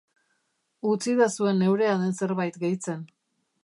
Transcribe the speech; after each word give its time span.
Utzidazue 0.93 1.55
neurea 1.59 1.95
den 2.03 2.19
zerbait 2.23 2.61
gehitzen. 2.67 3.07